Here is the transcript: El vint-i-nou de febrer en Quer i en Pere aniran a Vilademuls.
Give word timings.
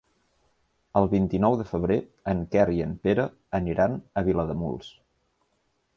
El 1.01 1.09
vint-i-nou 1.11 1.57
de 1.59 1.67
febrer 1.73 1.99
en 2.35 2.41
Quer 2.55 2.65
i 2.77 2.81
en 2.89 2.97
Pere 3.05 3.29
aniran 3.61 4.01
a 4.15 4.25
Vilademuls. 4.31 4.91